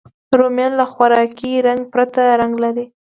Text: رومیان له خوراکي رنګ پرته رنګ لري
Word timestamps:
رومیان 0.39 0.71
له 0.79 0.85
خوراکي 0.93 1.51
رنګ 1.67 1.81
پرته 1.93 2.21
رنګ 2.41 2.53
لري 2.63 2.85